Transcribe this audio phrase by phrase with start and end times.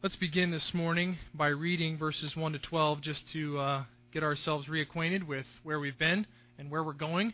[0.00, 4.68] Let's begin this morning by reading verses 1 to 12 just to uh, get ourselves
[4.68, 6.24] reacquainted with where we've been
[6.56, 7.32] and where we're going.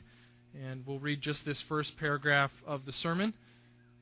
[0.59, 3.35] And we'll read just this first paragraph of the sermon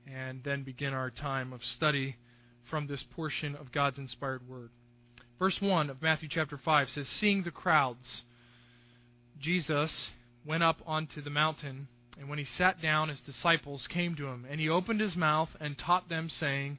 [0.07, 2.15] and then begin our time of study
[2.71, 4.71] from this portion of God's inspired word.
[5.41, 8.23] Verse 1 of Matthew chapter 5 says, Seeing the crowds,
[9.41, 10.11] Jesus
[10.47, 14.47] went up onto the mountain, and when he sat down, his disciples came to him,
[14.49, 16.79] and he opened his mouth and taught them, saying,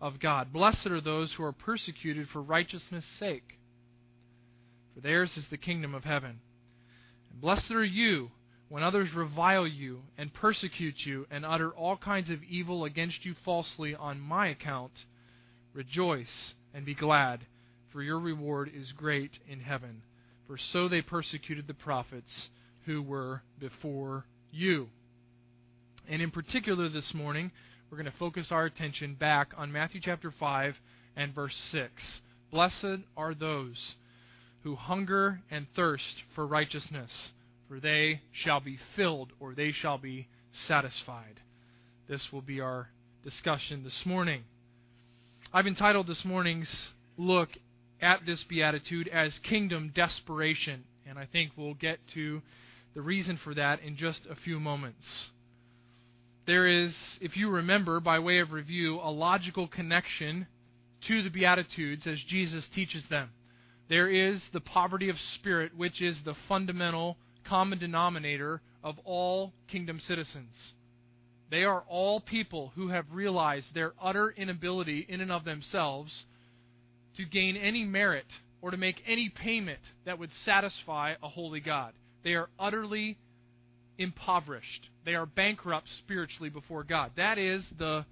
[0.00, 0.52] of God.
[0.52, 3.58] Blessed are those who are persecuted for righteousness' sake,
[4.94, 6.40] for theirs is the kingdom of heaven.
[7.30, 8.30] And blessed are you
[8.68, 13.34] when others revile you and persecute you and utter all kinds of evil against you
[13.44, 14.92] falsely on my account.
[15.72, 17.46] Rejoice and be glad,
[17.92, 20.02] for your reward is great in heaven.
[20.46, 22.48] For so they persecuted the prophets
[22.86, 24.88] who were before you.
[26.08, 27.50] And in particular this morning,
[27.90, 30.74] we're going to focus our attention back on Matthew chapter 5
[31.16, 32.20] and verse 6.
[32.50, 33.94] Blessed are those
[34.64, 37.10] who hunger and thirst for righteousness,
[37.68, 40.26] for they shall be filled or they shall be
[40.66, 41.40] satisfied.
[42.08, 42.88] This will be our
[43.22, 44.42] discussion this morning.
[45.52, 47.50] I've entitled this morning's look
[48.00, 52.42] at this beatitude as kingdom desperation, and I think we'll get to
[52.94, 55.06] the reason for that in just a few moments
[56.46, 60.46] there is, if you remember, by way of review, a logical connection
[61.08, 63.30] to the Beatitudes as Jesus teaches them.
[63.88, 67.16] There is the poverty of spirit, which is the fundamental
[67.48, 70.54] common denominator of all kingdom citizens.
[71.50, 76.24] They are all people who have realized their utter inability in and of themselves
[77.16, 78.26] to gain any merit
[78.60, 81.92] or to make any payment that would satisfy a holy God.
[82.24, 83.18] They are utterly
[83.98, 84.88] impoverished.
[85.04, 87.12] They are bankrupt spiritually before God.
[87.16, 88.04] That is the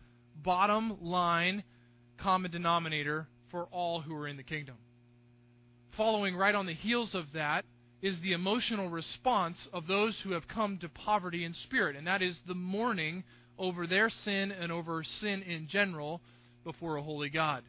[0.43, 1.65] bottom line
[2.19, 4.77] common denominator for all who are in the kingdom.
[5.97, 7.65] Following right on the heels of that
[8.03, 12.21] is the emotional response of those who have come to poverty in spirit, and that
[12.21, 13.25] is the mourning
[13.59, 16.21] over their sin and over sin in general
[16.65, 17.63] before a holy God.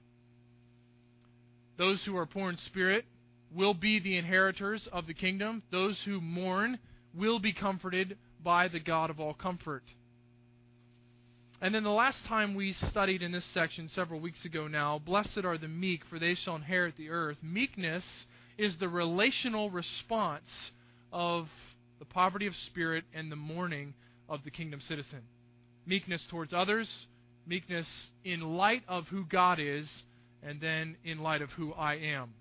[1.77, 3.05] Those who are poor in spirit
[3.53, 5.61] will be the inheritors of the kingdom.
[5.71, 6.79] Those who mourn
[7.17, 9.83] will be comforted by the God of all comfort.
[11.61, 15.45] And then the last time we studied in this section several weeks ago now, blessed
[15.45, 17.37] are the meek, for they shall inherit the earth.
[17.41, 18.03] Meekness
[18.57, 20.71] is the relational response
[21.11, 21.47] of
[21.99, 23.93] the poverty of spirit and the mourning
[24.27, 25.21] of the kingdom citizen.
[25.85, 27.07] Meekness towards others,
[27.47, 27.87] meekness
[28.23, 29.89] in light of who God is,
[30.43, 32.33] and then in light of who I am.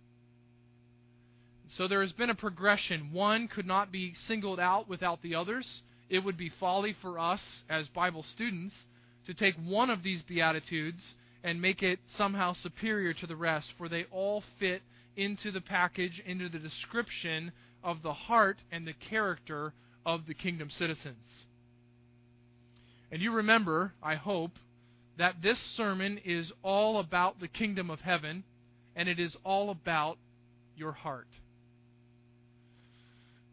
[1.69, 3.13] So there has been a progression.
[3.13, 5.83] One could not be singled out without the others.
[6.09, 8.75] It would be folly for us as Bible students
[9.27, 13.89] to take one of these Beatitudes and make it somehow superior to the rest, for
[13.89, 14.83] they all fit
[15.17, 17.53] into the package, into the description
[17.83, 19.73] of the heart and the character
[20.07, 21.45] of the kingdom citizens.
[23.11, 24.53] And you remember, I hope,
[25.19, 28.43] that this sermon is all about the kingdom of heaven,
[28.97, 30.19] and it is all about
[30.77, 31.29] your heart.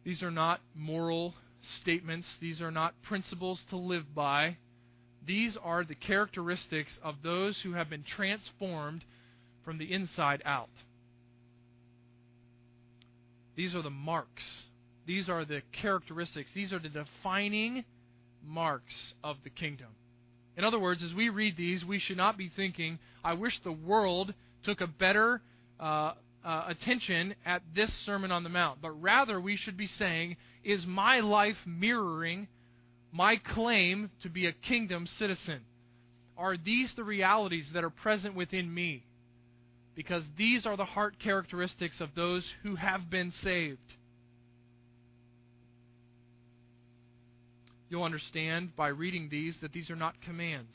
[0.04, 1.36] These are not moral
[1.82, 4.58] statements, these are not principles to live by.
[5.26, 9.04] These are the characteristics of those who have been transformed
[9.64, 10.70] from the inside out.
[13.56, 14.44] These are the marks.
[15.06, 16.50] These are the characteristics.
[16.56, 17.86] These are the defining
[18.44, 19.90] marks of the kingdom.
[20.58, 23.72] In other words, as we read these, we should not be thinking, I wish the
[23.72, 25.42] world took a better
[25.80, 30.38] uh, uh, attention at this Sermon on the Mount, but rather we should be saying,
[30.64, 32.48] is my life mirroring
[33.12, 35.62] my claim to be a kingdom citizen?
[36.38, 39.06] Are these the realities that are present within me?
[39.96, 43.80] Because these are the heart characteristics of those who have been saved.
[47.90, 50.74] You'll understand by reading these that these are not commands.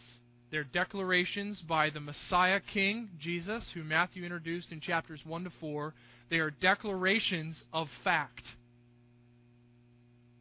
[0.50, 5.94] They're declarations by the Messiah King, Jesus, who Matthew introduced in chapters 1 to 4.
[6.30, 8.42] They are declarations of fact.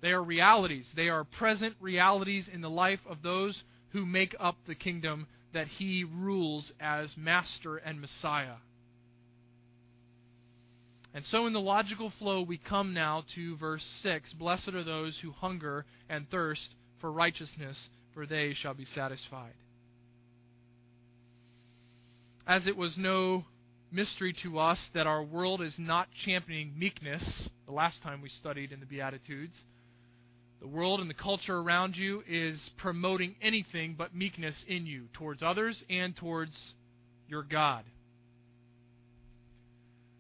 [0.01, 0.87] They are realities.
[0.95, 5.67] They are present realities in the life of those who make up the kingdom that
[5.67, 8.57] he rules as Master and Messiah.
[11.15, 15.17] And so, in the logical flow, we come now to verse 6 Blessed are those
[15.23, 19.53] who hunger and thirst for righteousness, for they shall be satisfied.
[22.47, 23.43] As it was no
[23.91, 28.71] mystery to us that our world is not championing meekness, the last time we studied
[28.71, 29.55] in the Beatitudes,
[30.61, 35.41] the world and the culture around you is promoting anything but meekness in you towards
[35.41, 36.55] others and towards
[37.27, 37.83] your God.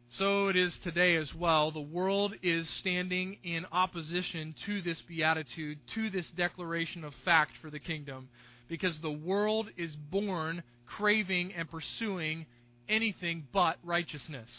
[0.09, 1.69] So it is today as well.
[1.69, 7.69] The world is standing in opposition to this beatitude, to this declaration of fact for
[7.69, 8.29] the kingdom,
[8.67, 12.45] because the world is born craving and pursuing
[12.87, 14.49] anything but righteousness.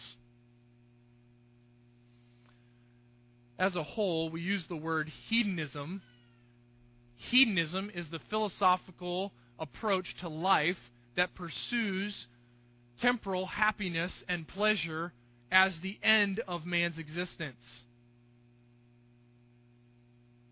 [3.58, 6.02] As a whole, we use the word hedonism.
[7.16, 10.76] Hedonism is the philosophical approach to life
[11.16, 12.26] that pursues
[13.00, 15.12] temporal happiness and pleasure
[15.50, 17.56] as the end of man's existence.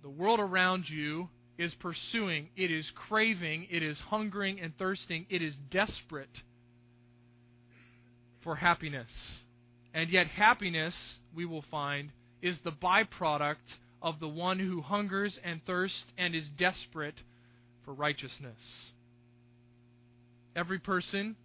[0.03, 1.29] The world around you
[1.59, 6.43] is pursuing, it is craving, it is hungering and thirsting, it is desperate
[8.43, 9.11] for happiness.
[9.93, 10.95] And yet, happiness,
[11.35, 12.11] we will find,
[12.43, 13.57] is the byproduct
[14.03, 17.15] of the one who hungers and thirsts and is desperate
[17.85, 18.91] for righteousness.
[20.57, 21.37] Every person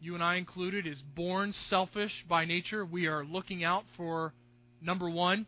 [0.00, 2.84] you and I included, is born selfish by nature.
[2.84, 4.32] We are looking out for
[4.80, 5.46] number one.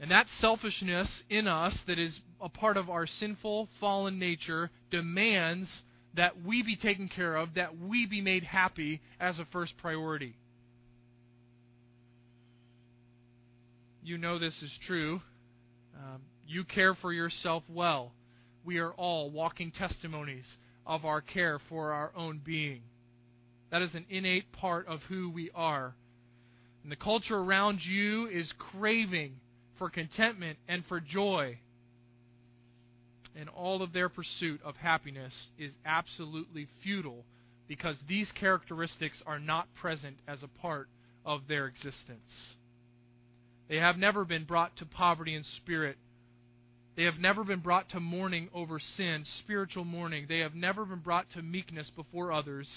[0.00, 5.68] And that selfishness in us, that is a part of our sinful, fallen nature, demands
[6.14, 10.36] that we be taken care of, that we be made happy as a first priority.
[14.02, 15.20] You know this is true.
[15.96, 18.12] Um, you care for yourself well.
[18.64, 20.46] We are all walking testimonies
[20.86, 22.82] of our care for our own being.
[23.70, 25.94] That is an innate part of who we are.
[26.82, 29.34] And the culture around you is craving
[29.76, 31.58] for contentment and for joy.
[33.38, 37.24] And all of their pursuit of happiness is absolutely futile
[37.68, 40.88] because these characteristics are not present as a part
[41.24, 42.56] of their existence.
[43.68, 45.98] They have never been brought to poverty in spirit.
[46.96, 50.26] They have never been brought to mourning over sin, spiritual mourning.
[50.28, 52.68] They have never been brought to meekness before others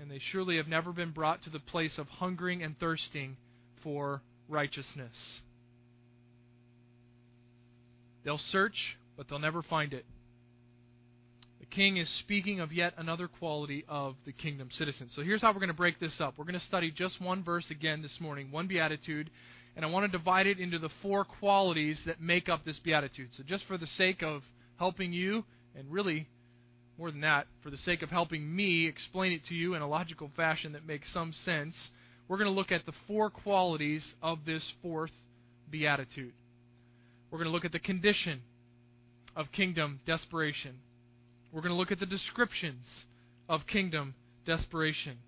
[0.00, 3.36] and they surely have never been brought to the place of hungering and thirsting
[3.82, 5.40] for righteousness.
[8.24, 10.04] They'll search, but they'll never find it.
[11.60, 15.08] The king is speaking of yet another quality of the kingdom citizen.
[15.14, 16.34] So here's how we're going to break this up.
[16.36, 19.30] We're going to study just one verse again this morning, one beatitude,
[19.76, 23.28] and I want to divide it into the four qualities that make up this beatitude.
[23.36, 24.42] So just for the sake of
[24.78, 25.44] helping you
[25.74, 26.28] and really
[26.98, 29.88] more than that, for the sake of helping me explain it to you in a
[29.88, 31.74] logical fashion that makes some sense,
[32.28, 35.10] we're going to look at the four qualities of this fourth
[35.70, 36.32] beatitude.
[37.30, 38.42] We're going to look at the condition
[39.36, 40.76] of kingdom desperation.
[41.52, 42.86] We're going to look at the descriptions
[43.48, 44.14] of kingdom
[44.46, 45.18] desperation.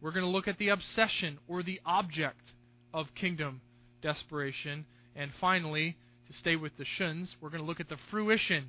[0.00, 2.52] We're going to look at the obsession or the object
[2.92, 3.60] of kingdom
[4.02, 4.86] desperation.
[5.16, 5.96] And finally,
[6.28, 8.66] to stay with the shuns, we're going to look at the fruition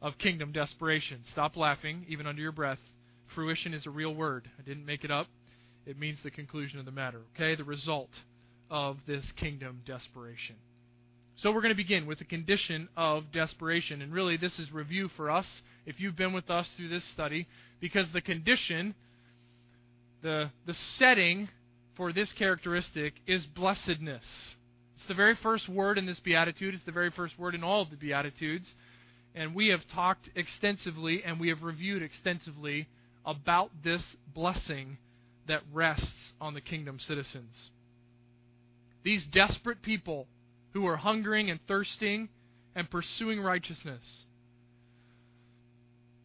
[0.00, 1.20] of kingdom desperation.
[1.32, 2.78] Stop laughing, even under your breath.
[3.34, 4.48] Fruition is a real word.
[4.58, 5.26] I didn't make it up.
[5.86, 7.20] It means the conclusion of the matter.
[7.34, 7.54] Okay?
[7.54, 8.10] The result
[8.70, 10.56] of this kingdom desperation.
[11.42, 14.02] So we're going to begin with the condition of desperation.
[14.02, 15.46] And really, this is review for us,
[15.86, 17.46] if you've been with us through this study,
[17.80, 18.94] because the condition,
[20.22, 21.48] the, the setting
[21.96, 24.24] for this characteristic is blessedness.
[24.96, 26.74] It's the very first word in this beatitude.
[26.74, 28.66] It's the very first word in all of the beatitudes.
[29.34, 32.86] And we have talked extensively and we have reviewed extensively
[33.24, 34.04] about this
[34.34, 34.98] blessing
[35.48, 37.70] that rests on the kingdom citizens.
[39.02, 40.26] These desperate people
[40.72, 42.28] who are hungering and thirsting
[42.74, 44.24] and pursuing righteousness.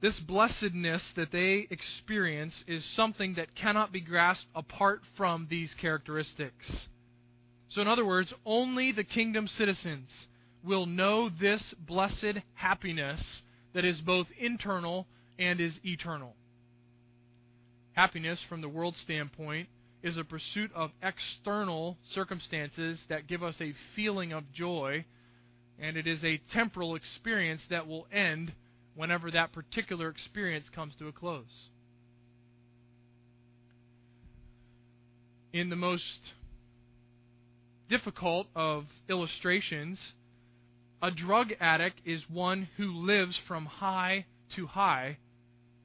[0.01, 6.87] This blessedness that they experience is something that cannot be grasped apart from these characteristics.
[7.69, 10.09] So, in other words, only the kingdom citizens
[10.63, 13.41] will know this blessed happiness
[13.73, 15.07] that is both internal
[15.39, 16.35] and is eternal.
[17.93, 19.69] Happiness, from the world standpoint,
[20.05, 25.03] is a pursuit of external circumstances that give us a feeling of joy,
[25.79, 28.53] and it is a temporal experience that will end
[28.95, 31.69] whenever that particular experience comes to a close.
[35.53, 36.03] In the most
[37.89, 39.99] difficult of illustrations,
[41.01, 45.17] a drug addict is one who lives from high to high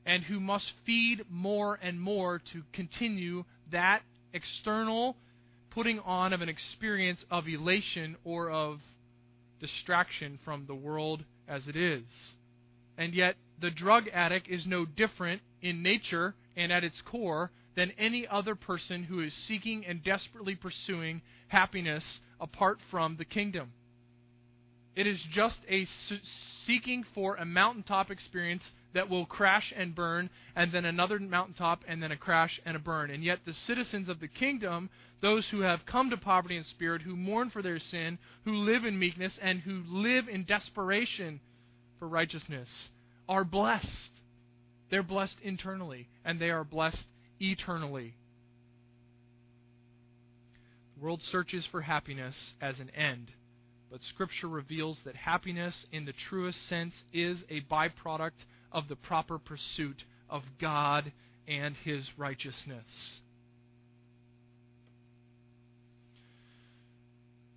[0.04, 5.16] and who must feed more and more to continue that external
[5.70, 8.80] putting on of an experience of elation or of
[9.60, 12.02] distraction from the world as it is.
[12.99, 17.92] And yet, the drug addict is no different in nature and at its core than
[17.99, 23.72] any other person who is seeking and desperately pursuing happiness apart from the kingdom.
[24.97, 25.87] It is just a
[26.66, 32.02] seeking for a mountaintop experience that will crash and burn, and then another mountaintop, and
[32.02, 33.11] then a crash and a burn.
[33.11, 34.90] And yet, the citizens of the kingdom,
[35.23, 38.85] those who have come to poverty in spirit, who mourn for their sin, who live
[38.85, 41.40] in meekness, and who live in desperation
[42.00, 42.68] for righteousness,
[43.28, 44.11] are blessed.
[44.90, 47.06] They're blessed internally, and they are blessed
[47.38, 48.16] eternally.
[50.97, 53.32] The world searches for happiness as an end
[53.90, 58.30] but Scripture reveals that happiness, in the truest sense, is a byproduct
[58.70, 61.12] of the proper pursuit of God
[61.49, 62.85] and His righteousness.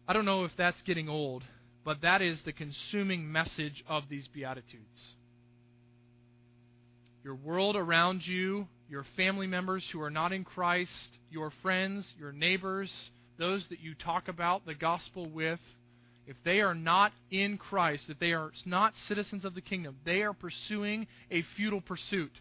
[0.07, 1.43] I don't know if that's getting old,
[1.85, 5.15] but that is the consuming message of these Beatitudes.
[7.23, 12.33] Your world around you, your family members who are not in Christ, your friends, your
[12.33, 12.91] neighbors,
[13.37, 15.59] those that you talk about the gospel with,
[16.25, 20.21] if they are not in Christ, if they are not citizens of the kingdom, they
[20.21, 22.31] are pursuing a futile pursuit.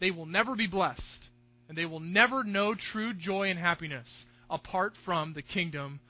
[0.00, 1.28] They will never be blessed,
[1.68, 4.08] and they will never know true joy and happiness
[4.48, 6.00] apart from the kingdom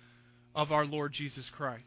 [0.55, 1.85] of our Lord Jesus Christ.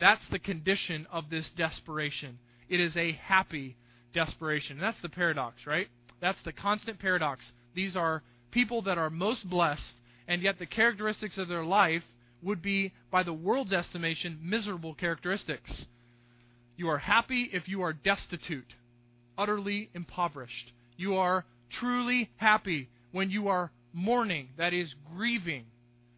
[0.00, 2.38] That's the condition of this desperation.
[2.68, 3.76] It is a happy
[4.14, 4.76] desperation.
[4.76, 5.88] And that's the paradox, right?
[6.20, 7.44] That's the constant paradox.
[7.74, 9.94] These are people that are most blessed,
[10.26, 12.02] and yet the characteristics of their life
[12.42, 15.86] would be, by the world's estimation, miserable characteristics.
[16.76, 18.74] You are happy if you are destitute,
[19.38, 20.72] utterly impoverished.
[20.96, 25.66] You are truly happy when you are mourning, that is, grieving.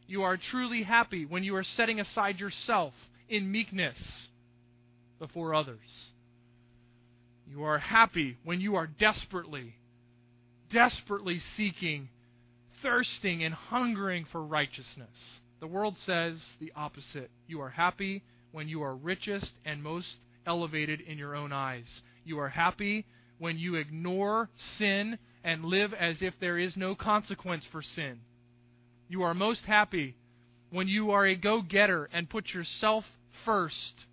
[0.07, 2.95] You are truly happy when you are setting aside yourself
[3.29, 4.29] in meekness
[5.19, 6.13] before others.
[7.51, 9.75] You are happy when you are desperately,
[10.73, 12.09] desperately seeking,
[12.83, 15.41] thirsting, and hungering for righteousness.
[15.65, 17.31] The world says the opposite.
[17.47, 22.03] You are happy when you are richest and most elevated in your own eyes.
[22.23, 23.07] You are happy
[23.39, 28.21] when you ignore sin and live as if there is no consequence for sin.
[29.09, 30.17] You are most happy
[30.69, 33.07] when you are a go getter and put yourself
[33.47, 34.05] first.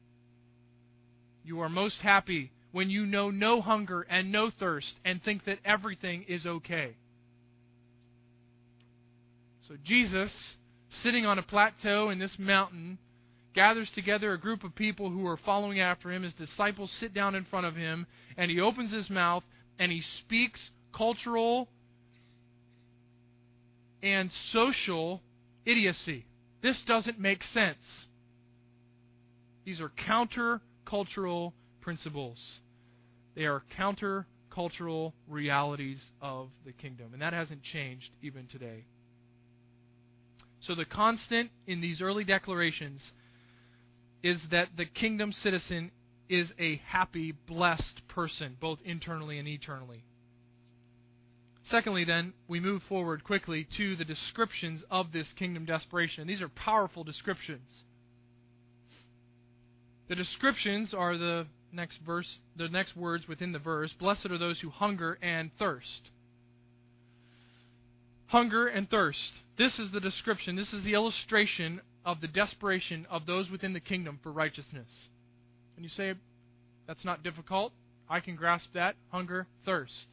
[1.43, 5.59] You are most happy when you know no hunger and no thirst and think that
[5.65, 6.95] everything is okay.
[9.67, 10.31] So Jesus
[11.03, 12.97] sitting on a plateau in this mountain,
[13.53, 16.23] gathers together a group of people who are following after him.
[16.23, 18.05] His disciples sit down in front of him,
[18.37, 19.43] and he opens his mouth
[19.79, 20.59] and he speaks
[20.95, 21.67] cultural
[24.03, 25.21] and social
[25.65, 26.25] idiocy.
[26.61, 27.77] This doesn't make sense.
[29.65, 32.37] These are counter-cultural principles.
[33.35, 37.13] They are counter-cultural realities of the kingdom.
[37.13, 38.85] And that hasn't changed even today.
[40.61, 43.01] So the constant in these early declarations
[44.23, 45.91] is that the kingdom citizen
[46.29, 50.03] is a happy, blessed person, both internally and eternally.
[51.69, 56.27] Secondly, then, we move forward quickly to the descriptions of this kingdom desperation.
[56.27, 57.69] These are powerful descriptions.
[60.09, 63.93] The descriptions are the next verse, the next words within the verse.
[63.99, 66.09] Blessed are those who hunger and thirst.
[68.27, 69.33] Hunger and thirst.
[69.61, 73.79] This is the description, this is the illustration of the desperation of those within the
[73.79, 74.89] kingdom for righteousness.
[75.75, 76.15] And you say,
[76.87, 77.71] that's not difficult.
[78.09, 78.95] I can grasp that.
[79.09, 80.07] Hunger, thirst.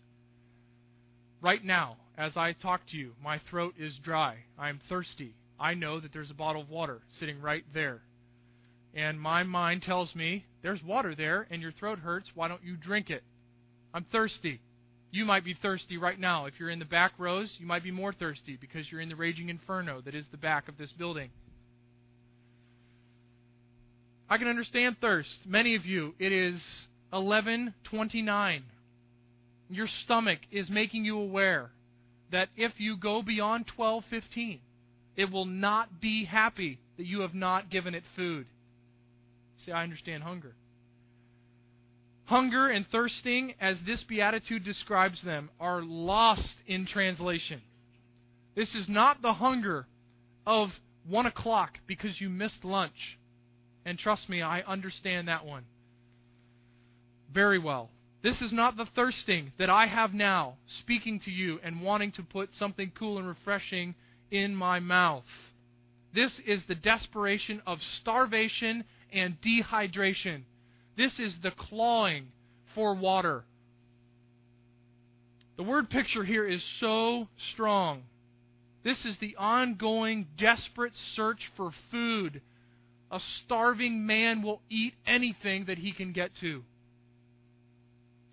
[1.40, 4.37] Right now, as I talk to you, my throat is dry.
[4.59, 5.35] I am thirsty.
[5.59, 8.02] I know that there's a bottle of water sitting right there.
[8.93, 12.28] And my mind tells me, there's water there and your throat hurts.
[12.35, 13.23] Why don't you drink it?
[13.95, 14.61] I'm thirsty.
[15.11, 16.47] You might be thirsty right now.
[16.47, 19.17] If you're in the back rows, you might be more thirsty because you're in the
[19.17, 21.31] raging inferno that is the back of this building.
[24.29, 25.31] I can understand thirst.
[25.47, 26.61] Many of you, it is
[27.12, 28.62] 11:29.
[29.71, 31.71] Your stomach is making you aware
[32.31, 34.61] that if you go beyond 12:15,
[35.17, 38.47] it will not be happy that you have not given it food.
[39.65, 40.55] See, I understand hunger.
[42.29, 47.63] Hunger and thirsting, as this beatitude describes them, are lost in translation.
[48.55, 49.87] This is not the hunger
[50.47, 50.69] of
[51.09, 53.19] one o'clock because you missed lunch.
[53.87, 55.65] And trust me, I understand that one
[57.33, 57.89] very well.
[58.23, 62.23] This is not the thirsting that I have now, speaking to you and wanting to
[62.23, 63.95] put something cool and refreshing
[64.31, 65.25] in my mouth.
[66.15, 70.43] This is the desperation of starvation and dehydration.
[70.99, 72.26] This is the clawing
[72.75, 73.45] for water.
[75.57, 78.02] The word picture here is so strong.
[78.83, 82.43] This is the ongoing, desperate search for food.
[83.12, 86.64] A starving man will eat anything that he can get to.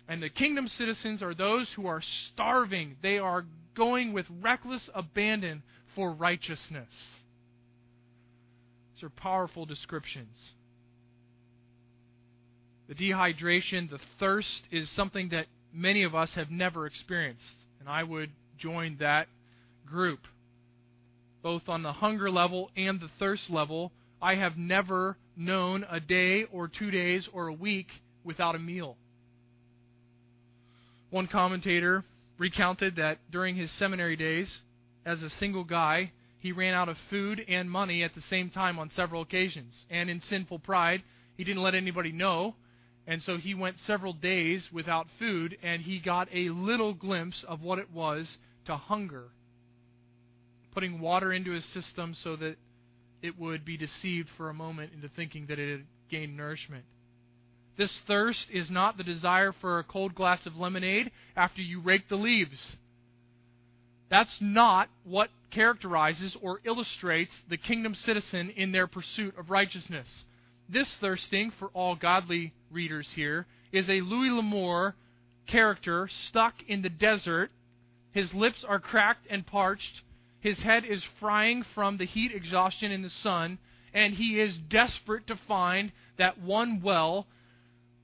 [0.08, 2.96] And the kingdom citizens are those who are starving.
[3.00, 3.44] They are
[3.76, 5.62] going with reckless abandon
[5.94, 6.90] for righteousness.
[8.94, 10.50] These are powerful descriptions.
[12.88, 17.44] The dehydration, the thirst, is something that many of us have never experienced.
[17.80, 19.28] And I would join that
[19.86, 20.20] group.
[21.42, 26.44] Both on the hunger level and the thirst level, I have never known a day
[26.44, 27.88] or two days or a week
[28.24, 28.96] without a meal.
[31.10, 32.04] One commentator
[32.38, 34.60] recounted that during his seminary days,
[35.04, 38.78] as a single guy, he ran out of food and money at the same time
[38.78, 39.74] on several occasions.
[39.90, 41.02] And in sinful pride,
[41.36, 42.54] he didn't let anybody know.
[43.06, 47.62] And so he went several days without food, and he got a little glimpse of
[47.62, 49.28] what it was to hunger.
[50.74, 52.56] Putting water into his system so that
[53.22, 56.84] it would be deceived for a moment into thinking that it had gained nourishment.
[57.78, 62.08] This thirst is not the desire for a cold glass of lemonade after you rake
[62.08, 62.76] the leaves.
[64.08, 70.08] That's not what characterizes or illustrates the kingdom citizen in their pursuit of righteousness.
[70.68, 74.96] This thirsting, for all godly readers here, is a Louis L'Amour
[75.46, 77.50] character stuck in the desert.
[78.10, 80.02] His lips are cracked and parched.
[80.40, 83.58] His head is frying from the heat exhaustion in the sun,
[83.94, 87.26] and he is desperate to find that one well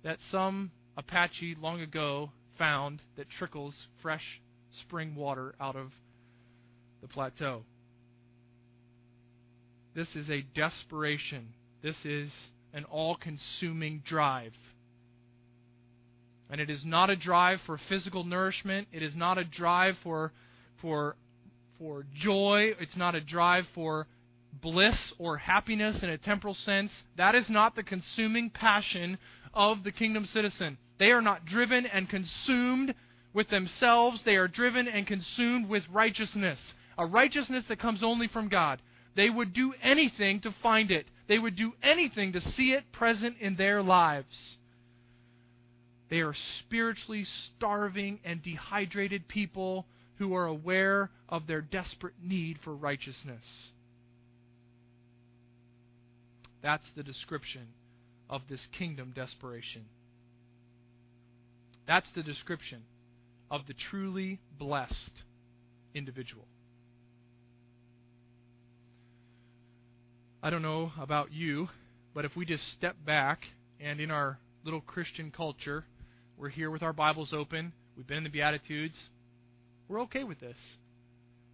[0.05, 4.41] that some Apache long ago found that trickles fresh
[4.81, 5.93] spring water out of
[7.01, 7.65] the plateau.
[9.95, 11.55] This is a desperation.
[11.83, 12.33] This is
[12.73, 14.53] an all consuming drive.
[16.51, 18.89] And it is not a drive for physical nourishment.
[18.93, 20.33] It is not a drive for,
[20.81, 21.17] for,
[21.79, 22.73] for joy.
[22.79, 24.07] It's not a drive for
[24.61, 26.93] bliss or happiness in a temporal sense.
[27.17, 29.19] That is not the consuming passion
[29.55, 30.79] of the kingdom citizen.
[30.99, 32.95] They are not driven and consumed
[33.35, 36.59] with themselves, they are driven and consumed with righteousness,
[36.99, 38.81] a righteousness that comes only from God.
[39.17, 41.07] They would do anything to find it.
[41.29, 44.57] They would do anything to see it present in their lives.
[46.11, 47.25] They are spiritually
[47.57, 53.45] starving and dehydrated people who are aware of their desperate need for righteousness.
[56.63, 57.69] That's the description
[58.29, 59.87] of this kingdom desperation.
[61.87, 62.83] That's the description
[63.51, 65.23] of the truly blessed
[65.95, 66.47] individual.
[70.45, 71.69] I don't know about you,
[72.15, 73.43] but if we just step back
[73.79, 75.85] and in our little Christian culture,
[76.37, 78.97] we're here with our Bibles open, we've been in the Beatitudes,
[79.87, 80.57] we're okay with this.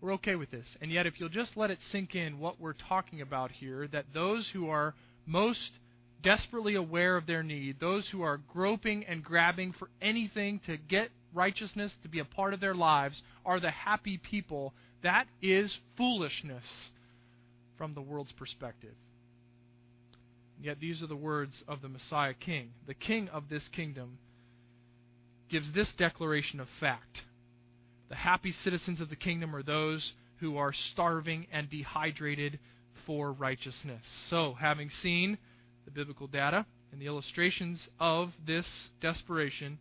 [0.00, 0.66] We're okay with this.
[0.80, 4.06] And yet, if you'll just let it sink in what we're talking about here, that
[4.14, 4.94] those who are
[5.26, 5.72] most
[6.22, 11.10] desperately aware of their need, those who are groping and grabbing for anything to get
[11.34, 14.72] righteousness to be a part of their lives, are the happy people.
[15.02, 16.64] That is foolishness
[17.78, 18.94] from the world's perspective.
[20.60, 22.72] Yet these are the words of the Messiah King.
[22.86, 24.18] The King of this kingdom
[25.48, 27.22] gives this declaration of fact.
[28.08, 32.58] The happy citizens of the kingdom are those who are starving and dehydrated
[33.06, 34.02] for righteousness.
[34.28, 35.38] So, having seen
[35.84, 38.66] the biblical data and the illustrations of this
[39.00, 39.78] desperation,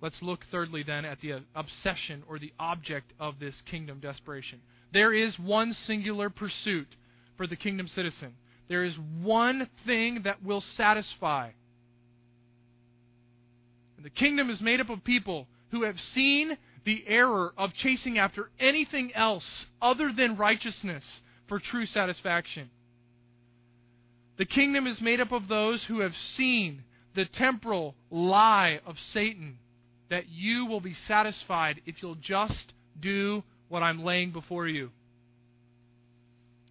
[0.00, 4.60] let's look thirdly then at the obsession or the object of this kingdom desperation.
[4.92, 6.88] There is one singular pursuit
[7.36, 8.34] for the kingdom citizen.
[8.68, 11.50] There is one thing that will satisfy.
[13.96, 18.18] And the kingdom is made up of people who have seen the error of chasing
[18.18, 21.04] after anything else other than righteousness
[21.48, 22.70] for true satisfaction.
[24.38, 29.58] The kingdom is made up of those who have seen the temporal lie of Satan
[30.10, 34.90] that you will be satisfied if you'll just do what I'm laying before you.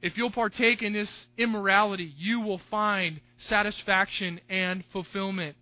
[0.01, 5.55] If you'll partake in this immorality, you will find satisfaction and fulfillment.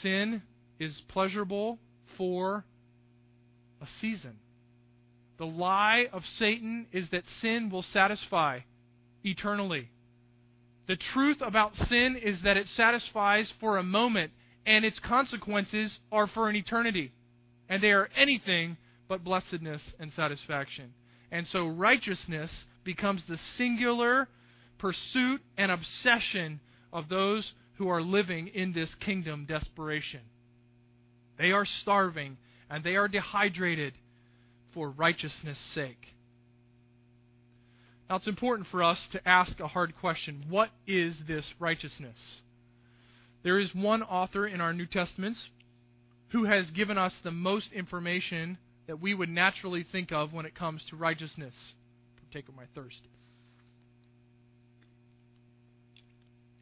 [0.00, 0.42] Sin
[0.78, 1.78] is pleasurable
[2.16, 2.64] for
[3.80, 4.38] a season.
[5.38, 8.60] The lie of Satan is that sin will satisfy
[9.24, 9.90] eternally.
[10.88, 14.32] The truth about sin is that it satisfies for a moment,
[14.66, 17.12] and its consequences are for an eternity.
[17.68, 18.76] And they are anything
[19.12, 20.94] but blessedness and satisfaction.
[21.30, 22.50] And so righteousness
[22.82, 24.26] becomes the singular
[24.78, 26.60] pursuit and obsession
[26.94, 30.22] of those who are living in this kingdom desperation.
[31.36, 32.38] They are starving
[32.70, 33.92] and they are dehydrated
[34.72, 36.14] for righteousness' sake.
[38.08, 42.16] Now, it's important for us to ask a hard question What is this righteousness?
[43.42, 45.50] There is one author in our New Testaments
[46.28, 50.54] who has given us the most information that we would naturally think of when it
[50.54, 51.54] comes to righteousness.
[52.16, 53.00] Partake of my thirst.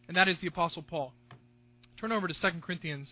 [0.09, 1.12] And that is the Apostle Paul.
[2.00, 3.09] Turn over to 2 Corinthians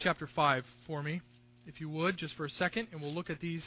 [0.00, 1.20] chapter 5 for me,
[1.66, 3.62] if you would, just for a second, and we'll look at these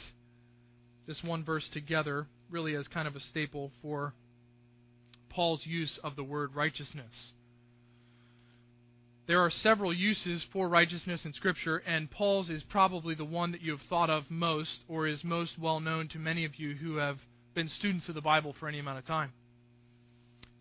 [1.06, 4.12] this one verse together, really as kind of a staple for
[5.30, 7.32] Paul's use of the word righteousness.
[9.28, 13.60] There are several uses for righteousness in Scripture, and Paul's is probably the one that
[13.60, 16.96] you have thought of most or is most well known to many of you who
[16.96, 17.18] have
[17.54, 19.34] been students of the Bible for any amount of time.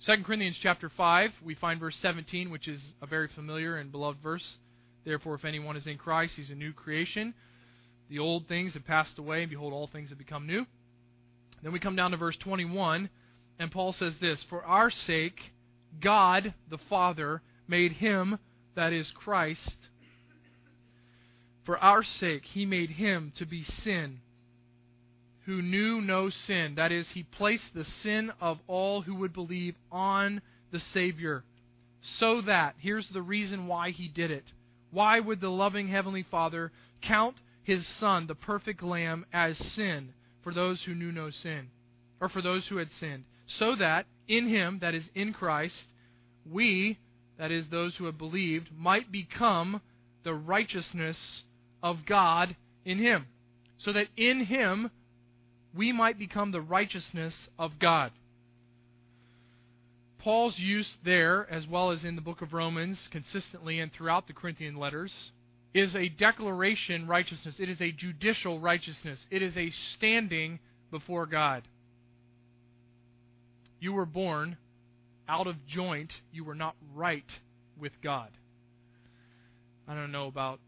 [0.05, 4.21] 2 Corinthians chapter 5, we find verse 17, which is a very familiar and beloved
[4.21, 4.57] verse.
[5.05, 7.33] Therefore, if anyone is in Christ, he's a new creation.
[8.09, 10.65] The old things have passed away, and behold, all things have become new.
[11.63, 13.09] Then we come down to verse 21,
[13.59, 15.39] and Paul says this For our sake,
[16.01, 18.37] God the Father made him
[18.77, 19.75] that is Christ,
[21.65, 24.19] for our sake he made him to be sin,
[25.45, 26.75] who knew no sin.
[26.75, 31.43] That is, he placed the sin of all who would believe on the Savior.
[32.19, 34.45] So that, here's the reason why he did it.
[34.91, 40.13] Why would the loving Heavenly Father count his Son, the perfect Lamb, as sin
[40.43, 41.69] for those who knew no sin,
[42.21, 43.23] or for those who had sinned?
[43.47, 45.87] So that in him, that is, in Christ,
[46.49, 46.99] we
[47.37, 49.81] that is, those who have believed, might become
[50.23, 51.43] the righteousness
[51.81, 53.27] of God in Him.
[53.79, 54.89] So that in Him
[55.75, 58.11] we might become the righteousness of God.
[60.19, 64.33] Paul's use there, as well as in the book of Romans, consistently and throughout the
[64.33, 65.13] Corinthian letters,
[65.73, 67.55] is a declaration righteousness.
[67.59, 69.25] It is a judicial righteousness.
[69.29, 70.59] It is a standing
[70.91, 71.63] before God.
[73.79, 74.57] You were born
[75.27, 77.29] out of joint, you were not right
[77.79, 78.29] with God.
[79.87, 80.59] I don't know about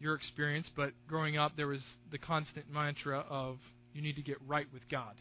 [0.00, 3.58] your experience, but growing up, there was the constant mantra of
[3.92, 5.14] you need to get right with God.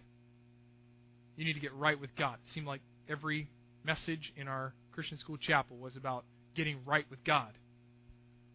[1.35, 2.35] You need to get right with God.
[2.45, 3.49] It seemed like every
[3.83, 7.53] message in our Christian school chapel was about getting right with God.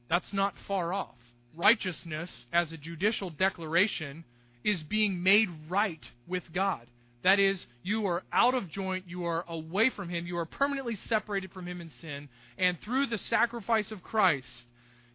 [0.09, 1.16] That's not far off.
[1.57, 4.24] Righteousness, as a judicial declaration,
[4.64, 6.87] is being made right with God.
[7.24, 10.96] That is, you are out of joint, you are away from Him, you are permanently
[11.06, 14.48] separated from Him in sin, and through the sacrifice of Christ,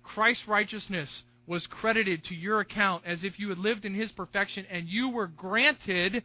[0.04, 4.66] Christ's righteousness was credited to your account as if you had lived in His perfection,
[4.70, 6.24] and you were granted,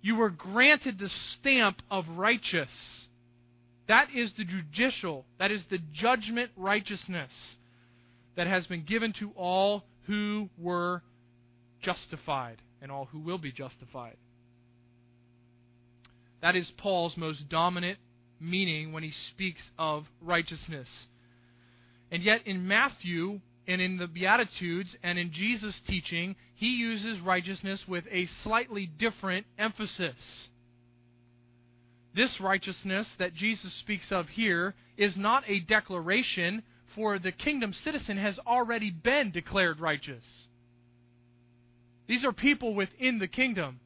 [0.00, 2.70] you were granted the stamp of righteous.
[3.88, 7.30] That is the judicial, that is the judgment righteousness
[8.36, 11.02] that has been given to all who were
[11.82, 14.16] justified and all who will be justified.
[16.42, 17.98] That is Paul's most dominant
[18.40, 20.88] meaning when he speaks of righteousness.
[22.10, 27.84] And yet, in Matthew and in the Beatitudes and in Jesus' teaching, he uses righteousness
[27.86, 30.48] with a slightly different emphasis.
[32.14, 36.62] This righteousness that Jesus speaks of here is not a declaration,
[36.94, 40.24] for the kingdom citizen has already been declared righteous.
[42.08, 43.80] These are people within the kingdom.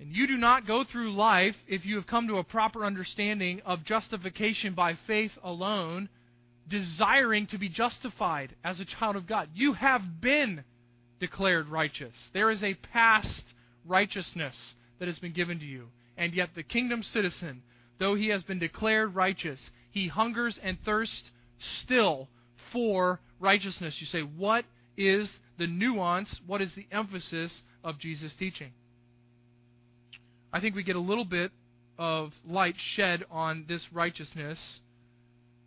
[0.00, 3.60] And you do not go through life if you have come to a proper understanding
[3.66, 6.08] of justification by faith alone,
[6.68, 9.48] desiring to be justified as a child of God.
[9.54, 10.62] You have been
[11.18, 12.14] declared righteous.
[12.32, 13.42] There is a past
[13.84, 15.88] righteousness that has been given to you.
[16.16, 17.62] And yet, the kingdom citizen,
[17.98, 21.30] though he has been declared righteous, he hungers and thirsts
[21.82, 22.28] still
[22.72, 23.96] for righteousness.
[23.98, 24.64] You say, what
[24.96, 26.40] is the nuance?
[26.46, 28.72] What is the emphasis of Jesus' teaching?
[30.52, 31.52] I think we get a little bit
[31.98, 34.58] of light shed on this righteousness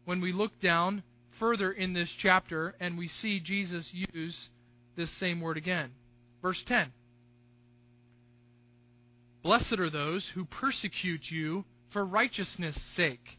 [0.05, 1.03] when we look down
[1.39, 4.49] further in this chapter and we see Jesus use
[4.95, 5.91] this same word again.
[6.41, 6.91] Verse 10
[9.43, 13.37] Blessed are those who persecute you for righteousness' sake.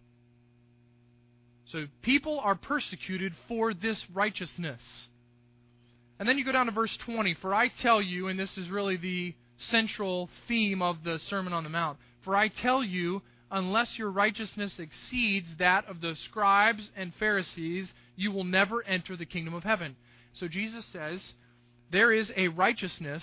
[1.70, 4.80] So people are persecuted for this righteousness.
[6.18, 7.36] And then you go down to verse 20.
[7.40, 9.34] For I tell you, and this is really the
[9.70, 11.98] central theme of the Sermon on the Mount.
[12.24, 18.32] For I tell you, unless your righteousness exceeds that of the scribes and Pharisees, you
[18.32, 19.96] will never enter the kingdom of heaven.
[20.34, 21.32] So Jesus says,
[21.90, 23.22] there is a righteousness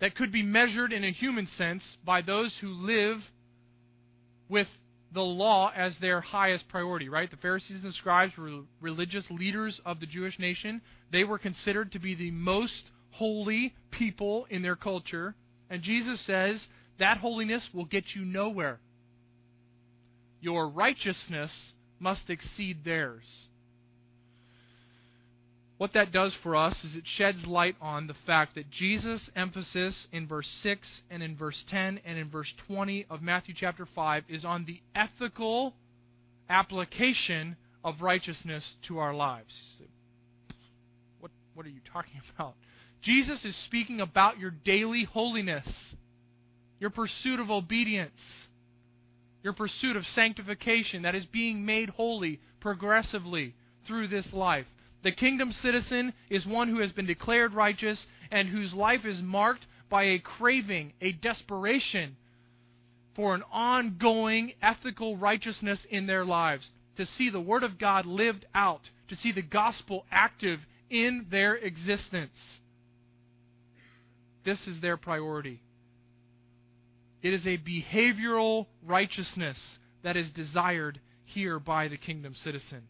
[0.00, 3.18] that could be measured in a human sense by those who live
[4.48, 4.68] with
[5.12, 7.30] the law as their highest priority, right?
[7.30, 10.80] The Pharisees and scribes were religious leaders of the Jewish nation.
[11.10, 15.34] They were considered to be the most holy people in their culture.
[15.70, 16.66] And Jesus says
[16.98, 18.80] that holiness will get you nowhere.
[20.40, 23.46] Your righteousness must exceed theirs.
[25.78, 30.06] What that does for us is it sheds light on the fact that Jesus' emphasis
[30.12, 34.24] in verse 6 and in verse 10 and in verse 20 of Matthew chapter 5
[34.28, 35.74] is on the ethical
[36.48, 39.52] application of righteousness to our lives.
[41.18, 42.54] What, what are you talking about?
[43.02, 45.66] Jesus is speaking about your daily holiness,
[46.78, 48.20] your pursuit of obedience,
[49.42, 53.54] your pursuit of sanctification that is being made holy progressively
[53.86, 54.66] through this life.
[55.02, 59.66] The kingdom citizen is one who has been declared righteous and whose life is marked
[59.90, 62.16] by a craving, a desperation
[63.16, 68.46] for an ongoing ethical righteousness in their lives, to see the Word of God lived
[68.54, 72.60] out, to see the gospel active in their existence.
[74.44, 75.60] This is their priority.
[77.22, 79.58] It is a behavioral righteousness
[80.02, 82.82] that is desired here by the kingdom citizen.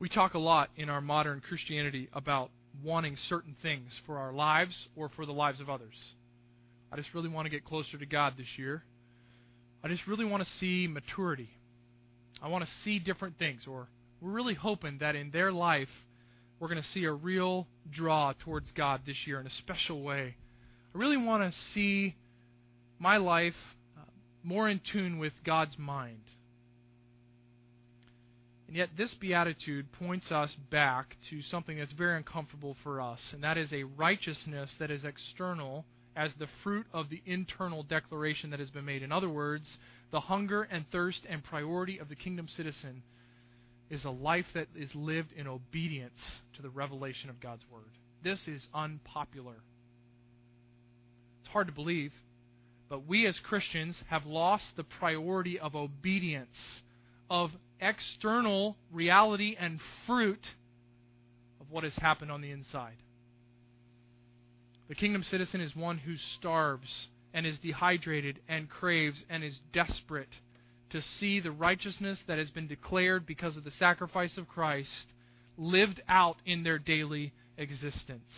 [0.00, 2.50] We talk a lot in our modern Christianity about
[2.84, 5.96] wanting certain things for our lives or for the lives of others.
[6.92, 8.84] I just really want to get closer to God this year.
[9.82, 11.50] I just really want to see maturity.
[12.42, 13.62] I want to see different things.
[13.66, 13.88] Or
[14.20, 15.88] we're really hoping that in their life,
[16.60, 20.34] we're going to see a real draw towards God this year in a special way.
[20.94, 22.16] I really want to see
[22.98, 23.54] my life
[23.96, 24.02] uh,
[24.42, 26.20] more in tune with God's mind.
[28.66, 33.42] And yet, this beatitude points us back to something that's very uncomfortable for us, and
[33.42, 38.58] that is a righteousness that is external as the fruit of the internal declaration that
[38.58, 39.02] has been made.
[39.02, 39.78] In other words,
[40.10, 43.02] the hunger and thirst and priority of the kingdom citizen
[43.90, 46.18] is a life that is lived in obedience
[46.56, 47.90] to the revelation of God's Word.
[48.22, 49.56] This is unpopular.
[51.40, 52.12] It's hard to believe,
[52.88, 56.82] but we as Christians have lost the priority of obedience,
[57.30, 60.44] of external reality and fruit
[61.60, 62.96] of what has happened on the inside.
[64.88, 70.28] The kingdom citizen is one who starves and is dehydrated and craves and is desperate
[70.90, 75.06] to see the righteousness that has been declared because of the sacrifice of Christ
[75.56, 78.32] lived out in their daily existence.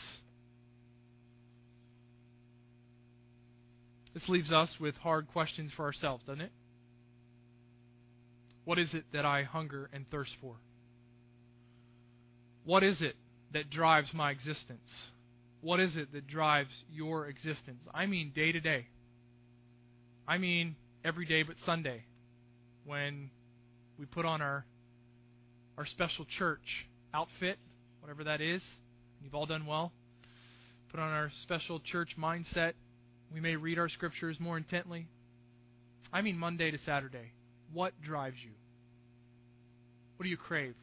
[4.14, 6.52] This leaves us with hard questions for ourselves, doesn't it?
[8.64, 10.56] What is it that I hunger and thirst for?
[12.64, 13.16] What is it
[13.52, 14.90] that drives my existence?
[15.60, 17.84] What is it that drives your existence?
[17.94, 18.86] I mean day to day.
[20.26, 22.04] I mean every day but Sunday
[22.84, 23.30] when
[23.98, 24.64] we put on our
[25.78, 27.58] our special church outfit,
[28.00, 28.60] whatever that is.
[29.22, 29.92] You've all done well.
[30.90, 32.72] Put on our special church mindset.
[33.32, 35.06] We may read our scriptures more intently.
[36.12, 37.32] I mean Monday to Saturday.
[37.72, 38.50] What drives you?
[40.16, 40.74] What do you crave?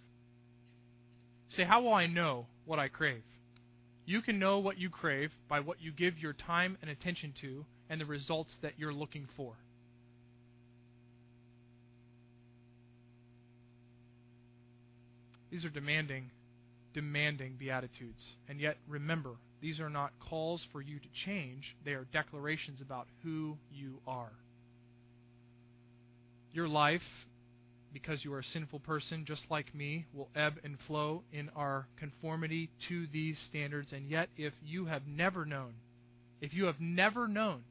[1.50, 3.24] Say, how will I know what I crave?
[4.06, 7.66] You can know what you crave by what you give your time and attention to
[7.90, 9.54] and the results that you're looking for.
[15.50, 16.32] These are demanding,
[16.94, 18.22] demanding beatitudes.
[18.50, 19.32] And yet, remember,
[19.62, 24.32] these are not calls for you to change, they are declarations about who you are.
[26.52, 27.02] Your life,
[27.94, 31.88] because you are a sinful person just like me, will ebb and flow in our
[31.98, 33.92] conformity to these standards.
[33.92, 35.74] And yet, if you have never known,
[36.42, 37.62] if you have never known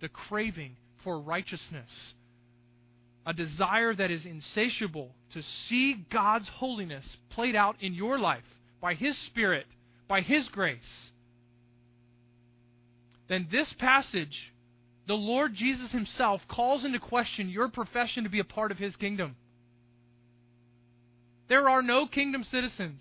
[0.00, 2.14] the craving for righteousness,
[3.28, 8.42] a desire that is insatiable to see God's holiness played out in your life
[8.80, 9.66] by His Spirit,
[10.08, 11.10] by His grace,
[13.28, 14.52] then this passage,
[15.06, 18.96] the Lord Jesus Himself calls into question your profession to be a part of His
[18.96, 19.36] kingdom.
[21.50, 23.00] There are no kingdom citizens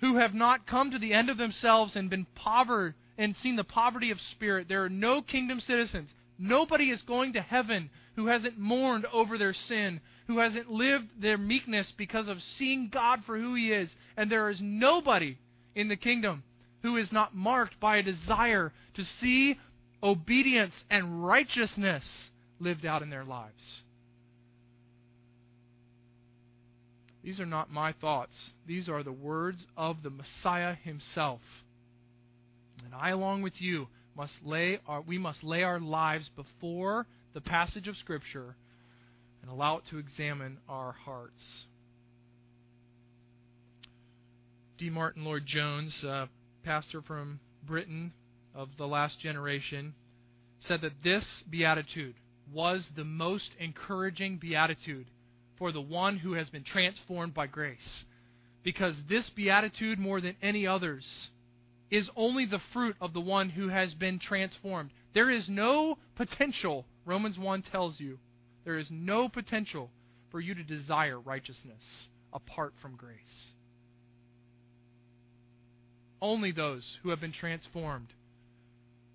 [0.00, 3.64] who have not come to the end of themselves and been poverty and seen the
[3.64, 4.68] poverty of spirit.
[4.68, 6.10] There are no kingdom citizens.
[6.38, 11.38] Nobody is going to heaven who hasn't mourned over their sin, who hasn't lived their
[11.38, 13.88] meekness because of seeing God for who He is.
[14.16, 15.38] And there is nobody
[15.76, 16.42] in the kingdom
[16.82, 19.56] who is not marked by a desire to see
[20.02, 22.02] obedience and righteousness
[22.58, 23.82] lived out in their lives.
[27.22, 28.36] These are not my thoughts.
[28.66, 31.40] These are the words of the Messiah himself.
[32.84, 37.06] And I, along with you, must lay our, we must lay our lives before
[37.38, 38.56] the passage of Scripture
[39.42, 41.40] and allow it to examine our hearts.
[44.76, 44.90] D.
[44.90, 46.04] Martyn Lloyd Jones,
[46.64, 48.12] pastor from Britain
[48.56, 49.94] of the last generation,
[50.58, 52.16] said that this beatitude
[52.52, 55.06] was the most encouraging beatitude
[55.58, 58.02] for the one who has been transformed by grace.
[58.64, 61.28] Because this beatitude, more than any others,
[61.88, 64.90] is only the fruit of the one who has been transformed.
[65.14, 68.18] There is no potential, Romans 1 tells you,
[68.66, 69.90] there is no potential
[70.30, 71.82] for you to desire righteousness
[72.34, 73.16] apart from grace.
[76.20, 78.08] Only those who have been transformed,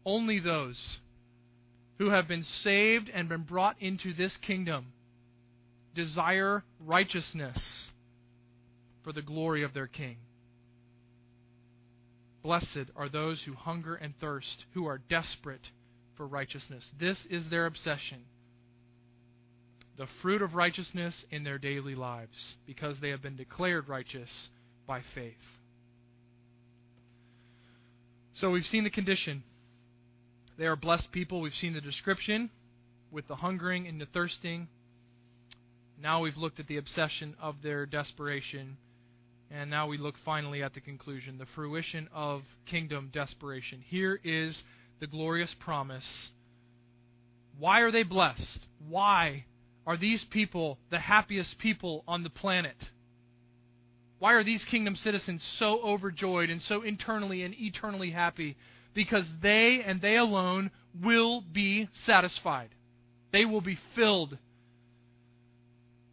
[0.07, 0.97] only those
[1.99, 4.87] who have been saved and been brought into this kingdom
[5.93, 7.87] desire righteousness
[9.03, 10.17] for the glory of their King.
[12.41, 15.69] Blessed are those who hunger and thirst, who are desperate
[16.17, 16.83] for righteousness.
[16.99, 18.19] This is their obsession.
[19.97, 24.29] The fruit of righteousness in their daily lives, because they have been declared righteous
[24.87, 25.33] by faith.
[28.35, 29.43] So we've seen the condition.
[30.57, 31.41] They are blessed people.
[31.41, 32.49] We've seen the description
[33.11, 34.67] with the hungering and the thirsting.
[36.01, 38.77] Now we've looked at the obsession of their desperation.
[39.51, 43.83] And now we look finally at the conclusion, the fruition of kingdom desperation.
[43.87, 44.63] Here is
[44.99, 46.29] the glorious promise.
[47.57, 48.67] Why are they blessed?
[48.87, 49.45] Why
[49.85, 52.75] are these people the happiest people on the planet?
[54.19, 58.55] Why are these kingdom citizens so overjoyed and so internally and eternally happy?
[58.93, 62.69] Because they and they alone will be satisfied.
[63.31, 64.37] They will be filled.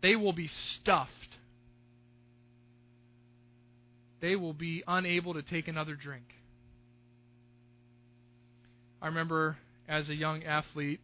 [0.02, 1.20] They will be stuffed
[4.20, 6.24] they will be unable to take another drink.
[9.02, 9.56] I remember
[9.88, 11.00] as a young athlete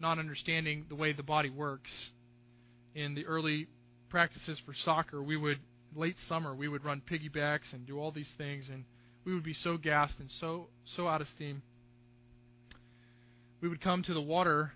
[0.00, 1.90] not understanding the way the body works.
[2.94, 3.66] In the early
[4.08, 5.58] practices for soccer, we would
[5.94, 8.84] late summer we would run piggybacks and do all these things and
[9.24, 11.62] we would be so gassed and so so out of steam.
[13.60, 14.72] We would come to the water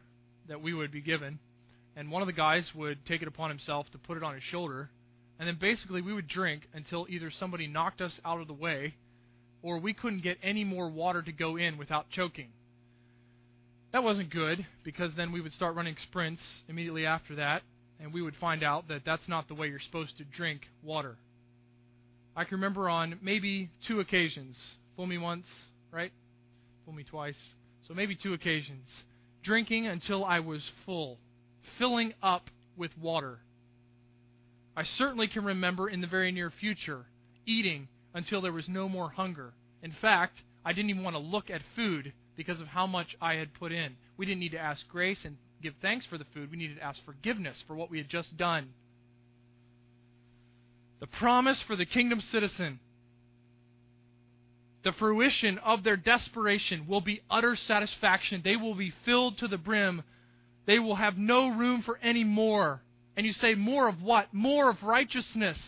[0.49, 1.39] that we would be given
[1.97, 4.43] and one of the guys would take it upon himself to put it on his
[4.45, 4.91] shoulder
[5.39, 8.95] and then basically we would drink until either somebody knocked us out of the way
[9.63, 12.49] or we couldn't get any more water to go in without choking.
[13.93, 17.63] That wasn't good because then we would start running sprints immediately after that
[18.01, 21.17] and we would find out that that's not the way you're supposed to drink water.
[22.37, 24.57] I can remember on maybe two occasions,
[24.97, 25.47] fool me once,
[25.91, 26.13] right?
[26.85, 27.37] Fool me twice.
[27.89, 28.87] So maybe two occasions.
[29.43, 31.19] Drinking until I was full,
[31.79, 32.45] filling up
[32.77, 33.41] with water
[34.77, 37.05] I certainly can remember in the very near future
[37.45, 39.53] eating until there was no more hunger.
[39.83, 43.35] In fact, I didn't even want to look at food because of how much I
[43.35, 43.97] had put in.
[44.17, 46.51] We didn't need to ask grace and give thanks for the food.
[46.51, 48.71] We needed to ask forgiveness for what we had just done.
[51.01, 52.79] The promise for the kingdom citizen,
[54.85, 58.43] the fruition of their desperation will be utter satisfaction.
[58.45, 60.03] They will be filled to the brim.
[60.67, 62.83] They will have no room for any more.
[63.17, 64.33] And you say, More of what?
[64.33, 65.59] More of righteousness.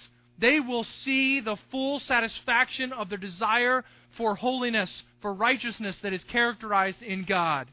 [0.42, 3.84] They will see the full satisfaction of their desire
[4.16, 7.68] for holiness, for righteousness that is characterized in God.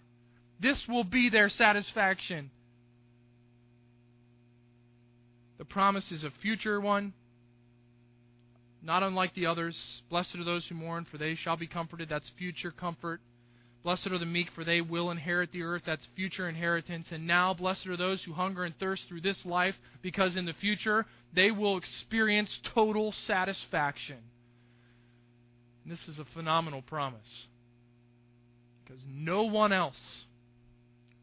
[0.60, 2.52] This will be their satisfaction.
[5.58, 7.14] The promise is a future one,
[8.84, 9.76] not unlike the others.
[10.08, 12.08] Blessed are those who mourn, for they shall be comforted.
[12.08, 13.20] That's future comfort.
[13.84, 15.84] Blessed are the meek, for they will inherit the earth.
[15.86, 17.08] That's future inheritance.
[17.12, 20.54] And now, blessed are those who hunger and thirst through this life, because in the
[20.54, 24.18] future they will experience total satisfaction.
[25.84, 27.48] And this is a phenomenal promise.
[28.84, 30.26] Because no one else,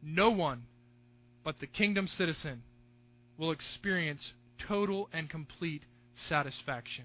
[0.02, 0.62] no one
[1.46, 2.60] but the kingdom citizen
[3.38, 4.32] will experience
[4.66, 5.84] total and complete
[6.28, 7.04] satisfaction.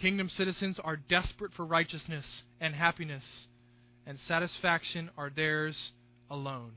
[0.00, 3.24] Kingdom citizens are desperate for righteousness and happiness,
[4.06, 5.92] and satisfaction are theirs
[6.30, 6.72] alone.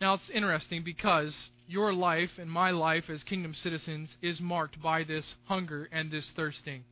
[0.00, 1.34] Now, it's interesting because
[1.66, 6.30] your life and my life as kingdom citizens is marked by this hunger and this
[6.36, 6.84] thirsting.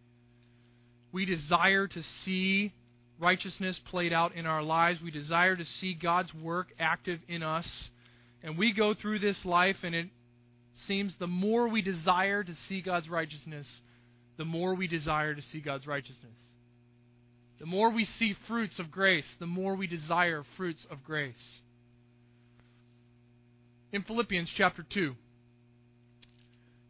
[1.12, 2.72] We desire to see
[3.20, 5.00] righteousness played out in our lives.
[5.02, 7.90] We desire to see God's work active in us.
[8.42, 10.08] And we go through this life, and it
[10.86, 13.68] seems the more we desire to see God's righteousness,
[14.36, 16.36] the more we desire to see God's righteousness.
[17.58, 21.60] The more we see fruits of grace, the more we desire fruits of grace.
[23.92, 25.14] In Philippians chapter 2,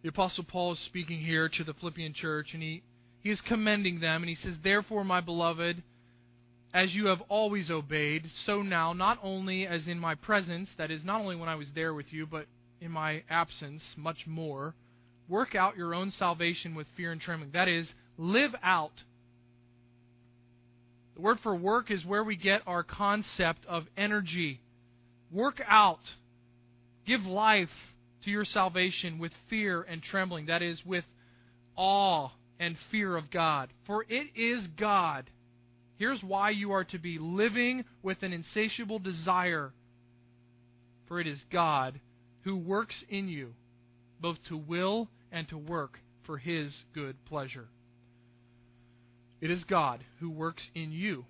[0.02, 2.82] the Apostle Paul is speaking here to the Philippian church, and he,
[3.20, 5.82] he is commending them, and he says, Therefore, my beloved,
[6.72, 11.04] as you have always obeyed, so now, not only as in my presence, that is,
[11.04, 12.46] not only when I was there with you, but
[12.80, 14.74] in my absence, much more,
[15.28, 17.52] work out your own salvation with fear and trembling.
[17.52, 18.92] That is, live out.
[21.14, 24.60] The word for work is where we get our concept of energy.
[25.30, 26.00] Work out.
[27.06, 27.68] Give life
[28.24, 30.46] to your salvation with fear and trembling.
[30.46, 31.04] That is, with
[31.76, 33.70] awe and fear of God.
[33.86, 35.28] For it is God.
[35.98, 39.72] Here's why you are to be living with an insatiable desire.
[41.08, 42.00] For it is God
[42.42, 43.54] who works in you,
[44.22, 47.68] both to will and to work for his good pleasure.
[49.40, 51.26] It is God who works in you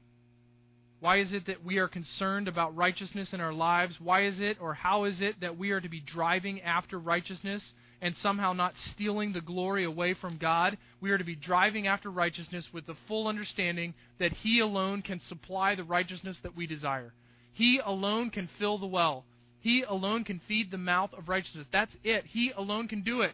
[1.03, 3.97] why is it that we are concerned about righteousness in our lives?
[3.99, 7.61] Why is it or how is it that we are to be driving after righteousness
[8.01, 10.79] and somehow not stealing the glory away from God?
[11.01, 15.21] We are to be driving after righteousness with the full understanding that He alone can
[15.23, 17.13] supply the righteousness that we desire.
[17.53, 19.25] He alone can fill the well.
[19.63, 21.67] He alone can feed the mouth of righteousness.
[21.73, 22.27] That's it.
[22.27, 23.33] He alone can do it.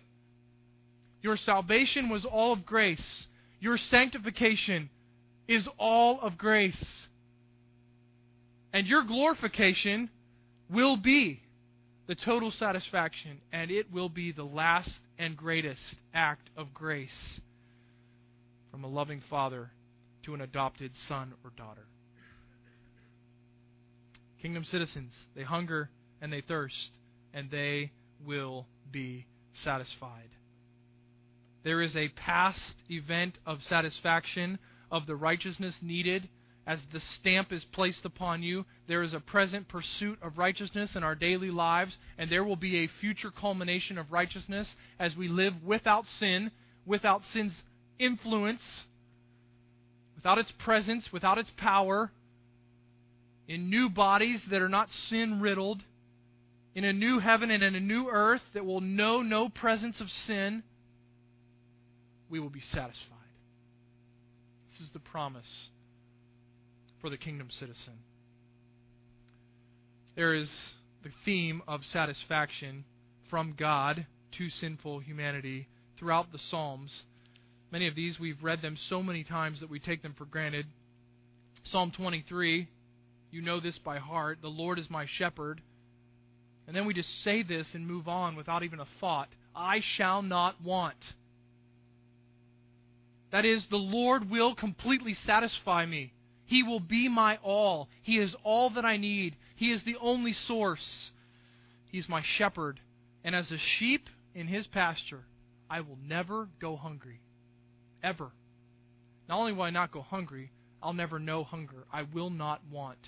[1.22, 3.26] Your salvation was all of grace.
[3.60, 4.90] Your sanctification
[5.48, 7.06] is all of grace.
[8.74, 10.10] And your glorification
[10.70, 11.40] will be
[12.06, 17.40] the total satisfaction, and it will be the last and greatest act of grace
[18.70, 19.70] from a loving father
[20.24, 21.86] to an adopted son or daughter.
[24.42, 25.88] Kingdom citizens, they hunger
[26.20, 26.90] and they thirst,
[27.32, 27.92] and they
[28.26, 29.26] will be
[29.62, 30.28] satisfied.
[31.64, 34.58] There is a past event of satisfaction
[34.90, 36.28] of the righteousness needed
[36.68, 41.02] as the stamp is placed upon you, there is a present pursuit of righteousness in
[41.02, 44.68] our daily lives, and there will be a future culmination of righteousness
[45.00, 46.50] as we live without sin,
[46.84, 47.54] without sin's
[47.98, 48.60] influence,
[50.14, 52.10] without its presence, without its power,
[53.48, 55.82] in new bodies that are not sin riddled,
[56.78, 60.06] in a new heaven and in a new earth that will know no presence of
[60.28, 60.62] sin,
[62.30, 63.16] we will be satisfied.
[64.70, 65.70] This is the promise
[67.00, 67.94] for the kingdom citizen.
[70.14, 70.48] There is
[71.02, 72.84] the theme of satisfaction
[73.28, 74.06] from God
[74.38, 75.66] to sinful humanity
[75.98, 77.02] throughout the Psalms.
[77.72, 80.66] Many of these we've read them so many times that we take them for granted.
[81.64, 82.68] Psalm 23,
[83.32, 84.38] you know this by heart.
[84.42, 85.60] The Lord is my shepherd.
[86.68, 89.28] And then we just say this and move on without even a thought.
[89.56, 91.02] I shall not want.
[93.32, 96.12] That is, the Lord will completely satisfy me.
[96.44, 97.88] He will be my all.
[98.02, 99.34] He is all that I need.
[99.56, 101.10] He is the only source.
[101.86, 102.80] He is my shepherd.
[103.24, 105.24] And as a sheep in his pasture,
[105.70, 107.20] I will never go hungry.
[108.02, 108.30] Ever.
[109.26, 110.50] Not only will I not go hungry,
[110.82, 111.86] I'll never know hunger.
[111.90, 112.98] I will not want.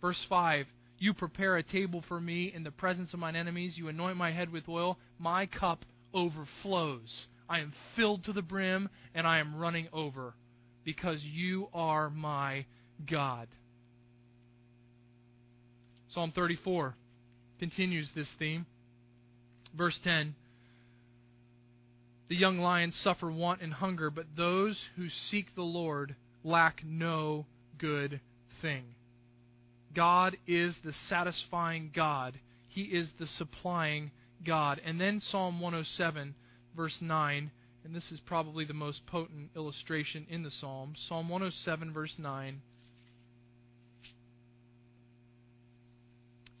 [0.00, 0.66] Verse 5
[0.98, 3.74] You prepare a table for me in the presence of mine enemies.
[3.76, 4.98] You anoint my head with oil.
[5.18, 5.84] My cup
[6.14, 7.26] overflows.
[7.48, 10.34] I am filled to the brim, and I am running over
[10.84, 12.64] because you are my
[13.08, 13.48] God.
[16.08, 16.94] Psalm 34
[17.58, 18.64] continues this theme.
[19.76, 20.34] Verse 10
[22.28, 27.44] The young lions suffer want and hunger, but those who seek the Lord lack no
[27.78, 28.20] good
[28.62, 28.95] thing.
[29.96, 32.38] God is the satisfying God,
[32.68, 34.12] He is the supplying
[34.46, 34.80] God.
[34.84, 36.36] And then Psalm 107,
[36.76, 37.50] verse 9
[37.86, 40.94] and this is probably the most potent illustration in the Psalm.
[41.06, 42.60] Psalm 107, verse 9.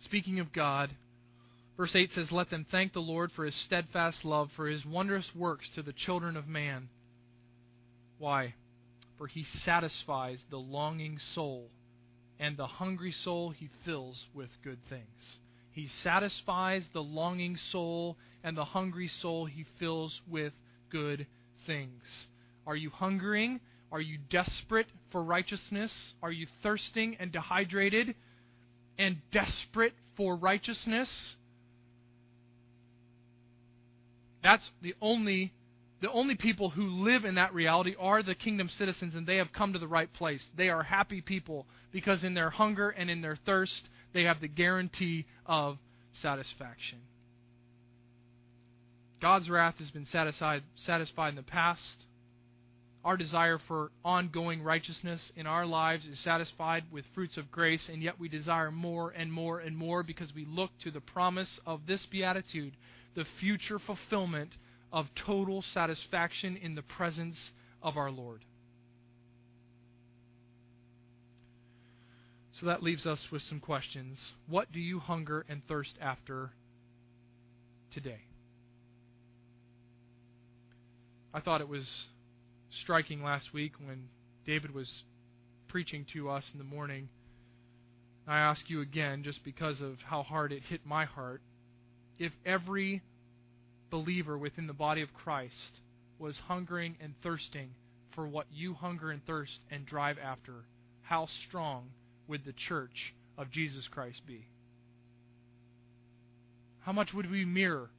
[0.04, 0.90] Speaking of God,
[1.76, 5.28] verse 8 says, Let them thank the Lord for his steadfast love, for his wondrous
[5.34, 6.90] works to the children of man.
[8.18, 8.54] Why?
[9.18, 11.70] For he satisfies the longing soul,
[12.38, 15.38] and the hungry soul he fills with good things.
[15.72, 20.52] He satisfies the longing soul, and the hungry soul he fills with
[20.90, 21.26] good
[21.66, 22.02] things.
[22.66, 23.60] Are you hungering?
[23.92, 25.92] Are you desperate for righteousness?
[26.22, 28.14] Are you thirsting and dehydrated
[28.98, 31.08] and desperate for righteousness?
[34.42, 35.52] That's the only
[36.02, 39.52] the only people who live in that reality are the kingdom citizens and they have
[39.52, 40.44] come to the right place.
[40.56, 44.48] They are happy people because in their hunger and in their thirst they have the
[44.48, 45.78] guarantee of
[46.20, 46.98] satisfaction.
[49.22, 51.80] God's wrath has been satisfied, satisfied in the past.
[53.02, 58.02] Our desire for ongoing righteousness in our lives is satisfied with fruits of grace, and
[58.02, 61.86] yet we desire more and more and more because we look to the promise of
[61.86, 62.74] this beatitude,
[63.14, 64.50] the future fulfillment
[64.96, 67.36] of total satisfaction in the presence
[67.82, 68.42] of our Lord.
[72.58, 74.18] So that leaves us with some questions.
[74.48, 76.50] What do you hunger and thirst after
[77.92, 78.20] today?
[81.34, 82.06] I thought it was
[82.82, 84.08] striking last week when
[84.46, 85.02] David was
[85.68, 87.10] preaching to us in the morning.
[88.26, 91.42] I ask you again, just because of how hard it hit my heart,
[92.18, 93.02] if every
[93.90, 95.80] believer within the body of Christ
[96.18, 97.70] was hungering and thirsting
[98.14, 100.64] for what you hunger and thirst and drive after,
[101.02, 101.90] how strong
[102.26, 104.46] would the church of Jesus Christ be?
[106.80, 107.90] How much would we mirror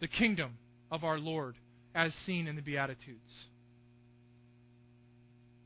[0.00, 0.58] the kingdom
[0.90, 1.56] of our Lord
[1.94, 3.46] as seen in the Beatitudes?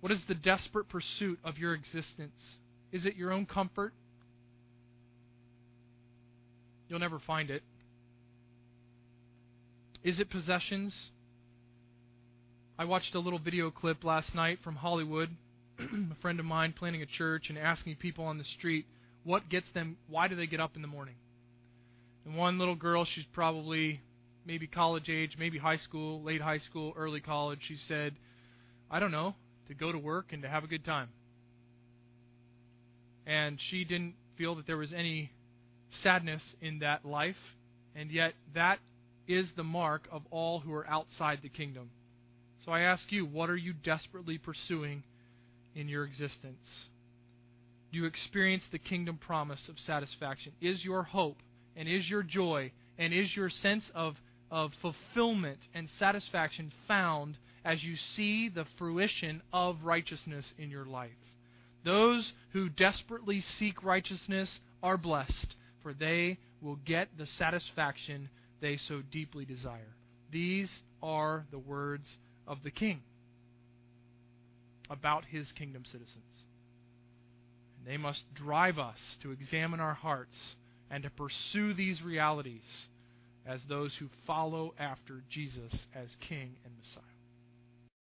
[0.01, 2.41] What is the desperate pursuit of your existence?
[2.93, 3.93] Is it your own comfort?
[6.89, 7.63] You'll never find it.
[10.05, 10.95] Is it possessions?
[12.79, 15.31] I watched a little video clip last night from Hollywood
[15.79, 18.87] a friend of mine planning a church and asking people on the street
[19.25, 21.15] what gets them, why do they get up in the morning?
[22.25, 24.01] And one little girl, she's probably
[24.47, 28.15] maybe college age, maybe high school, late high school, early college, she said,
[28.91, 29.35] I don't know,
[29.67, 31.11] to go to work and to have a good time.
[33.27, 35.31] And she didn't feel that there was any
[36.03, 37.37] sadness in that life,
[37.95, 38.79] and yet that
[39.29, 41.91] is the mark of all who are outside the kingdom.
[42.65, 45.05] So I ask you, what are you desperately pursuing
[45.75, 46.87] in your existence?
[47.93, 50.53] Do you experience the kingdom promise of satisfaction?
[50.61, 51.39] Is your hope
[51.77, 54.17] and is your joy and is your sense of,
[54.51, 61.11] of fulfillment and satisfaction found as you see the fruition of righteousness in your life?
[61.85, 68.29] Those who desperately seek righteousness are blessed, for they will get the satisfaction
[68.61, 69.95] they so deeply desire.
[70.31, 70.71] These
[71.03, 72.07] are the words
[72.47, 73.03] of the King
[74.91, 76.17] about his kingdom citizens.
[77.79, 80.37] And they must drive us to examine our hearts
[80.91, 82.87] and to pursue these realities
[83.47, 87.18] as those who follow after Jesus as King and Messiah.